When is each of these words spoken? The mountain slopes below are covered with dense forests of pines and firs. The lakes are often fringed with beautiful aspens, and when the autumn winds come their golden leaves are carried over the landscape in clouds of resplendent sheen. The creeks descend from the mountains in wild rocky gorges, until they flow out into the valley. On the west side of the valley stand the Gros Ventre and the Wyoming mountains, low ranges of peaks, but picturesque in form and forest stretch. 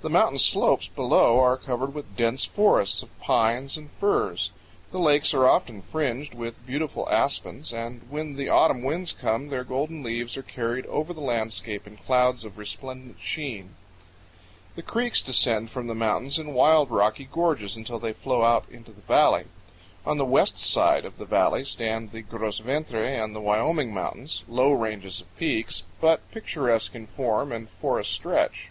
The 0.00 0.10
mountain 0.10 0.40
slopes 0.40 0.88
below 0.88 1.38
are 1.38 1.56
covered 1.56 1.94
with 1.94 2.16
dense 2.16 2.44
forests 2.44 3.00
of 3.00 3.16
pines 3.20 3.76
and 3.76 3.92
firs. 3.92 4.50
The 4.90 4.98
lakes 4.98 5.32
are 5.34 5.46
often 5.46 5.82
fringed 5.82 6.34
with 6.34 6.66
beautiful 6.66 7.08
aspens, 7.08 7.72
and 7.72 8.00
when 8.10 8.34
the 8.34 8.48
autumn 8.48 8.82
winds 8.82 9.12
come 9.12 9.50
their 9.50 9.62
golden 9.62 10.02
leaves 10.02 10.36
are 10.36 10.42
carried 10.42 10.84
over 10.86 11.12
the 11.14 11.20
landscape 11.20 11.86
in 11.86 11.96
clouds 11.96 12.44
of 12.44 12.58
resplendent 12.58 13.18
sheen. 13.20 13.76
The 14.74 14.82
creeks 14.82 15.22
descend 15.22 15.70
from 15.70 15.86
the 15.86 15.94
mountains 15.94 16.40
in 16.40 16.54
wild 16.54 16.90
rocky 16.90 17.28
gorges, 17.30 17.76
until 17.76 18.00
they 18.00 18.14
flow 18.14 18.42
out 18.42 18.64
into 18.68 18.90
the 18.90 19.02
valley. 19.02 19.44
On 20.04 20.18
the 20.18 20.24
west 20.24 20.58
side 20.58 21.04
of 21.04 21.18
the 21.18 21.24
valley 21.24 21.64
stand 21.64 22.10
the 22.10 22.22
Gros 22.22 22.58
Ventre 22.58 23.04
and 23.04 23.32
the 23.32 23.40
Wyoming 23.40 23.94
mountains, 23.94 24.42
low 24.48 24.72
ranges 24.72 25.20
of 25.20 25.36
peaks, 25.38 25.84
but 26.00 26.28
picturesque 26.32 26.96
in 26.96 27.06
form 27.06 27.52
and 27.52 27.70
forest 27.70 28.10
stretch. 28.12 28.70